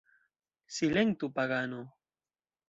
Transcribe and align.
Silentu 0.77 1.25
pagano! 1.37 1.81